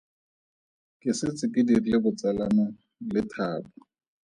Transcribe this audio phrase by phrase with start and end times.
[1.01, 2.65] Ke setse ke dirile botsalano
[3.13, 3.71] le Thabo.